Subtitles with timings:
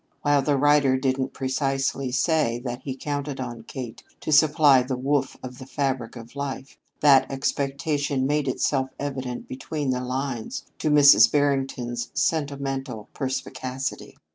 [0.23, 5.37] While the writer didn't precisely say that he counted on Kate to supply the woof
[5.43, 11.31] of the fabric of life, that expectation made itself evident between the lines to Mrs.
[11.31, 14.15] Barrington's sentimental perspicacity.